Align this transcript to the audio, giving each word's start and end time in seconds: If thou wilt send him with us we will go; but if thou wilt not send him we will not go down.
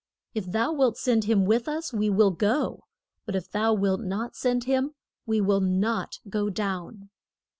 If 0.33 0.47
thou 0.47 0.73
wilt 0.73 0.97
send 0.97 1.25
him 1.25 1.45
with 1.45 1.67
us 1.67 1.93
we 1.93 2.09
will 2.09 2.31
go; 2.31 2.79
but 3.27 3.35
if 3.35 3.51
thou 3.51 3.75
wilt 3.75 4.01
not 4.01 4.35
send 4.35 4.63
him 4.63 4.95
we 5.27 5.39
will 5.39 5.61
not 5.61 6.17
go 6.27 6.49
down. 6.49 7.11